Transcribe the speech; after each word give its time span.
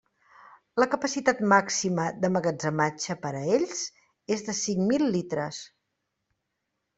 La 0.83 0.85
capacitat 0.93 1.43
màxima 1.51 2.05
d'emmagatzematge 2.23 3.17
per 3.27 3.33
a 3.41 3.43
ells 3.59 3.83
és 4.37 4.45
de 4.49 4.57
cinc 4.61 4.83
mil 4.93 5.07
litres. 5.19 5.61